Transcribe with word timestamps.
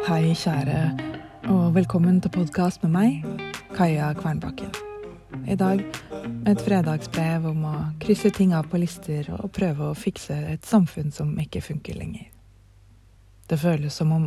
Hei, 0.00 0.32
kjære, 0.32 0.78
og 1.52 1.74
velkommen 1.74 2.22
til 2.24 2.30
podkast 2.32 2.80
med 2.80 2.92
meg, 2.94 3.24
Kaja 3.76 4.06
Kvernbakken. 4.16 4.70
I 5.44 5.56
dag 5.60 5.82
et 6.48 6.62
fredagsbrev 6.64 7.44
om 7.50 7.66
å 7.68 7.72
krysse 8.00 8.30
ting 8.32 8.54
av 8.56 8.70
på 8.72 8.80
lister 8.80 9.28
og 9.36 9.50
prøve 9.52 9.90
å 9.90 9.98
fikse 9.98 10.38
et 10.54 10.64
samfunn 10.64 11.12
som 11.12 11.34
ikke 11.42 11.60
funker 11.66 11.98
lenger. 12.00 12.30
Det 13.44 13.58
føles 13.60 13.98
som 14.00 14.14
om 14.16 14.24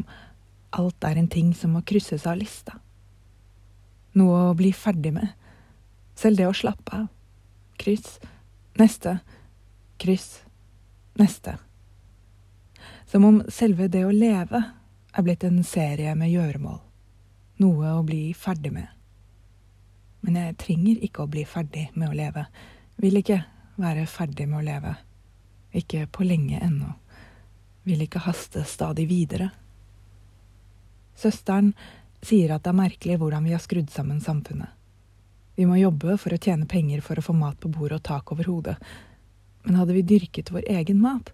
alt 0.78 1.10
er 1.10 1.18
en 1.18 1.32
ting 1.34 1.56
som 1.58 1.74
må 1.74 1.82
krysses 1.82 2.28
av 2.30 2.38
lista. 2.38 2.78
Noe 4.14 4.52
å 4.52 4.54
bli 4.60 4.70
ferdig 4.78 5.16
med. 5.18 5.34
Selv 6.14 6.38
det 6.38 6.52
å 6.52 6.54
slappe 6.54 7.02
av. 7.02 7.10
Kryss. 7.82 8.20
Neste. 8.78 9.18
Kryss. 9.98 10.44
Neste. 11.18 11.58
Som 13.10 13.26
om 13.26 13.44
selve 13.50 13.90
det 13.90 14.06
å 14.06 14.14
leve 14.14 14.62
er 15.14 15.26
blitt 15.26 15.44
en 15.44 15.62
serie 15.64 16.16
med 16.18 16.32
gjøremål. 16.34 16.80
Noe 17.62 17.94
å 17.94 18.04
bli 18.06 18.34
ferdig 18.34 18.74
med. 18.74 18.90
Men 20.26 20.40
jeg 20.40 20.60
trenger 20.62 21.04
ikke 21.06 21.24
å 21.24 21.30
bli 21.30 21.44
ferdig 21.46 21.90
med 21.94 22.10
å 22.10 22.18
leve. 22.18 22.46
Vil 22.98 23.20
ikke 23.20 23.44
være 23.82 24.06
ferdig 24.10 24.48
med 24.50 24.62
å 24.62 24.66
leve. 24.66 24.94
Ikke 25.74 26.06
på 26.08 26.26
lenge 26.26 26.62
ennå. 26.64 26.94
Vil 27.84 28.06
ikke 28.06 28.24
haste 28.26 28.64
stadig 28.66 29.06
videre. 29.10 29.52
Søsteren 31.20 31.74
sier 32.24 32.56
at 32.56 32.64
det 32.64 32.72
er 32.72 32.80
merkelig 32.80 33.20
hvordan 33.22 33.46
vi 33.46 33.54
har 33.54 33.62
skrudd 33.62 33.92
sammen 33.94 34.22
samfunnet. 34.24 34.72
Vi 35.54 35.68
må 35.70 35.78
jobbe 35.78 36.16
for 36.18 36.34
å 36.34 36.40
tjene 36.42 36.66
penger 36.66 37.04
for 37.06 37.20
å 37.20 37.26
få 37.26 37.36
mat 37.38 37.60
på 37.62 37.70
bordet 37.70 38.00
og 38.00 38.08
tak 38.08 38.32
over 38.34 38.48
hodet. 38.50 38.78
Men 39.68 39.78
hadde 39.78 39.94
vi 39.94 40.08
dyrket 40.08 40.50
vår 40.56 40.66
egen 40.80 41.04
mat, 41.04 41.30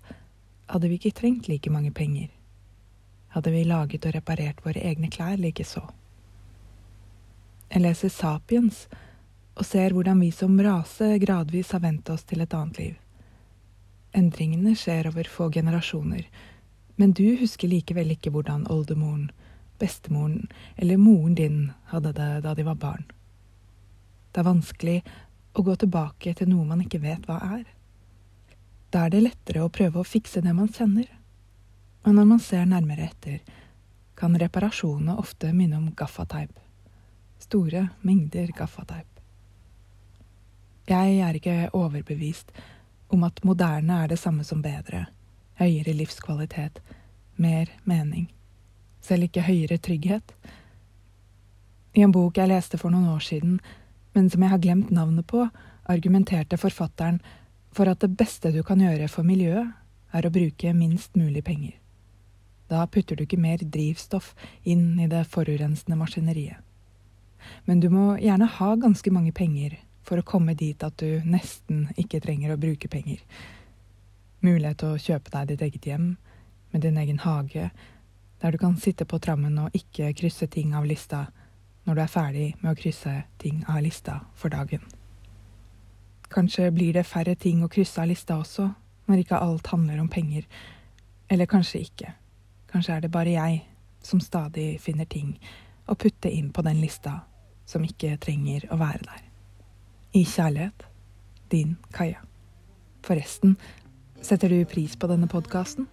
hadde 0.67 0.89
vi 0.89 0.99
ikke 0.99 1.15
trengt 1.21 1.47
like 1.47 1.71
mange 1.71 1.93
penger. 1.95 2.27
Hadde 3.35 3.53
vi 3.53 3.63
laget 3.67 4.07
og 4.09 4.15
reparert 4.15 4.63
våre 4.65 4.81
egne 4.89 5.09
klær 5.13 5.37
likeså. 5.37 5.83
Jeg 7.69 7.83
leser 7.83 8.09
Sapiens 8.09 8.87
og 9.59 9.65
ser 9.67 9.93
hvordan 9.93 10.21
vi 10.23 10.31
som 10.33 10.57
rase 10.63 11.11
gradvis 11.21 11.73
har 11.75 11.83
vent 11.83 12.09
oss 12.09 12.23
til 12.25 12.41
et 12.41 12.53
annet 12.57 12.79
liv. 12.79 12.95
Endringene 14.17 14.73
skjer 14.77 15.11
over 15.11 15.29
få 15.29 15.51
generasjoner, 15.53 16.23
men 16.97 17.13
du 17.13 17.35
husker 17.37 17.69
likevel 17.69 18.15
ikke 18.15 18.31
hvordan 18.33 18.65
oldemoren, 18.73 19.29
bestemoren 19.79 20.47
eller 20.75 20.97
moren 20.97 21.35
din 21.37 21.59
hadde 21.91 22.15
det 22.17 22.31
da 22.47 22.55
de 22.57 22.65
var 22.65 22.79
barn. 22.81 23.05
Det 24.31 24.41
er 24.41 24.49
vanskelig 24.49 24.97
å 25.53 25.65
gå 25.65 25.75
tilbake 25.79 26.33
til 26.33 26.49
noe 26.49 26.65
man 26.65 26.81
ikke 26.83 27.03
vet 27.03 27.29
hva 27.29 27.37
er. 27.59 27.63
Da 28.89 29.05
er 29.05 29.13
det 29.13 29.23
lettere 29.27 29.63
å 29.63 29.71
prøve 29.73 30.01
å 30.01 30.07
fikse 30.07 30.41
det 30.41 30.55
man 30.57 30.71
kjenner. 30.73 31.05
Og 32.05 32.15
når 32.15 32.25
man 32.25 32.39
ser 32.39 32.65
nærmere 32.65 33.09
etter, 33.09 33.39
kan 34.19 34.35
reparasjonene 34.39 35.17
ofte 35.19 35.51
minne 35.55 35.77
om 35.77 35.91
gaffateip. 35.95 36.51
Store 37.39 37.87
mengder 38.01 38.51
gaffateip. 38.55 39.07
Jeg 40.89 41.19
er 41.21 41.37
ikke 41.37 41.69
overbevist 41.77 42.51
om 43.13 43.23
at 43.23 43.43
moderne 43.45 44.03
er 44.03 44.09
det 44.09 44.19
samme 44.19 44.43
som 44.43 44.61
bedre, 44.61 45.05
høyere 45.59 45.93
livskvalitet, 45.93 46.79
mer 47.37 47.71
mening. 47.83 48.29
Selv 49.01 49.29
ikke 49.29 49.45
høyere 49.47 49.77
trygghet. 49.77 50.33
I 51.95 52.03
en 52.05 52.13
bok 52.13 52.37
jeg 52.37 52.51
leste 52.51 52.77
for 52.77 52.93
noen 52.93 53.09
år 53.13 53.23
siden, 53.23 53.59
men 54.13 54.29
som 54.29 54.43
jeg 54.43 54.51
har 54.51 54.63
glemt 54.63 54.91
navnet 54.91 55.27
på, 55.27 55.47
argumenterte 55.89 56.57
forfatteren 56.57 57.21
for 57.73 57.89
at 57.89 58.01
det 58.01 58.15
beste 58.17 58.51
du 58.53 58.63
kan 58.65 58.81
gjøre 58.81 59.07
for 59.07 59.25
miljøet, 59.25 59.69
er 60.11 60.25
å 60.25 60.33
bruke 60.33 60.73
minst 60.73 61.15
mulig 61.17 61.43
penger. 61.45 61.78
Da 62.69 62.85
putter 62.87 63.17
du 63.17 63.25
ikke 63.25 63.41
mer 63.41 63.61
drivstoff 63.61 64.35
inn 64.63 64.99
i 65.01 65.07
det 65.09 65.25
forurensende 65.31 65.97
maskineriet. 65.97 66.61
Men 67.65 67.79
du 67.79 67.89
må 67.89 68.17
gjerne 68.21 68.49
ha 68.59 68.73
ganske 68.75 69.11
mange 69.11 69.31
penger 69.33 69.77
for 70.05 70.19
å 70.19 70.25
komme 70.25 70.55
dit 70.57 70.83
at 70.83 70.97
du 71.01 71.21
nesten 71.25 71.87
ikke 71.97 72.21
trenger 72.21 72.53
å 72.53 72.59
bruke 72.61 72.89
penger. 72.91 73.21
Mulighet 74.45 74.79
til 74.81 74.93
å 74.95 75.01
kjøpe 75.01 75.33
deg 75.33 75.49
ditt 75.51 75.65
eget 75.65 75.87
hjem, 75.89 76.11
med 76.71 76.85
din 76.85 76.97
egen 77.01 77.19
hage, 77.25 77.71
der 78.39 78.51
du 78.51 78.57
kan 78.61 78.77
sitte 78.77 79.05
på 79.05 79.19
trammen 79.19 79.57
og 79.59 79.75
ikke 79.75 80.13
krysse 80.13 80.47
ting 80.47 80.75
av 80.77 80.85
lista 80.85 81.25
når 81.87 81.95
du 81.95 82.01
er 82.03 82.11
ferdig 82.13 82.47
med 82.61 82.71
å 82.71 82.77
krysse 82.77 83.15
ting 83.41 83.63
av 83.67 83.81
lista 83.81 84.19
for 84.37 84.53
dagen. 84.53 84.83
Kanskje 86.29 86.69
blir 86.71 86.93
det 86.93 87.07
færre 87.09 87.33
ting 87.35 87.63
å 87.65 87.71
krysse 87.71 88.01
av 88.01 88.11
lista 88.11 88.37
også, 88.37 88.67
når 89.09 89.23
ikke 89.23 89.41
alt 89.41 89.71
handler 89.73 89.97
om 90.03 90.11
penger. 90.13 90.45
Eller 91.29 91.49
kanskje 91.49 91.81
ikke. 91.87 92.13
Kanskje 92.71 92.95
er 92.95 93.01
det 93.01 93.11
bare 93.11 93.33
jeg 93.33 93.63
som 94.05 94.21
stadig 94.21 94.77
finner 94.81 95.05
ting 95.09 95.33
å 95.89 95.97
putte 95.97 96.29
inn 96.31 96.51
på 96.53 96.63
den 96.65 96.81
lista 96.81 97.19
som 97.69 97.85
ikke 97.85 98.17
trenger 98.21 98.65
å 98.73 98.77
være 98.79 99.03
der. 99.05 99.23
I 100.17 100.23
kjærlighet, 100.25 100.85
din 101.51 101.77
Kaja. 101.93 102.23
Forresten, 103.05 103.57
setter 104.21 104.49
du 104.49 104.65
pris 104.65 104.95
på 104.97 105.09
denne 105.09 105.29
podkasten? 105.29 105.87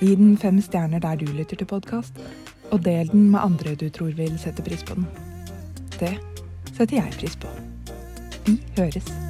Gi 0.00 0.14
den 0.16 0.36
fem 0.40 0.60
stjerner 0.64 1.02
der 1.02 1.18
du 1.20 1.26
lytter 1.30 1.60
til 1.60 1.70
podkast, 1.70 2.18
og 2.70 2.84
del 2.84 3.10
den 3.12 3.30
med 3.30 3.40
andre 3.42 3.74
du 3.74 3.88
tror 3.90 4.14
vil 4.18 4.38
sette 4.38 4.64
pris 4.66 4.84
på 4.86 4.98
den. 4.98 5.08
Det 5.98 6.14
setter 6.72 6.96
jeg 6.96 7.18
pris 7.18 7.36
på. 7.36 7.50
Vi 8.46 8.56
høres. 8.78 9.29